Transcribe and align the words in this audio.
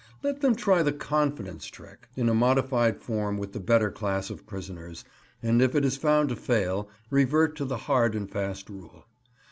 Let 0.23 0.41
them 0.41 0.55
try 0.55 0.81
the 0.81 0.93
"confidence 0.93 1.67
trick" 1.67 2.07
in 2.15 2.27
a 2.27 2.33
modified 2.33 2.97
form 2.97 3.37
with 3.37 3.53
the 3.53 3.59
better 3.59 3.91
class 3.91 4.31
of 4.31 4.47
prisoners, 4.47 5.05
and 5.43 5.61
if 5.61 5.75
it 5.75 5.85
is 5.85 5.95
found 5.95 6.29
to 6.29 6.35
fail, 6.35 6.89
revert 7.11 7.55
to 7.57 7.65
the 7.65 7.77
hard 7.77 8.15
and 8.15 8.27
fast 8.27 8.67
rule. 8.67 9.05